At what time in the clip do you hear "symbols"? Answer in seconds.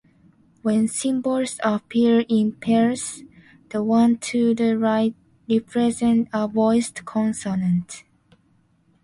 0.87-1.59